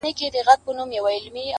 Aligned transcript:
گاهي 0.03 0.25
ادې 0.27 0.41
لاندي، 0.47 0.99
گاهي 1.03 1.27
بابا. 1.35 1.41